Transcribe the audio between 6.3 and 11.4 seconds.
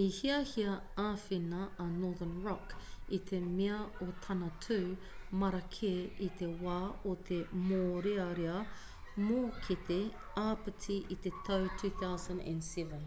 te wā o te mōrearea mōkete āpiti i te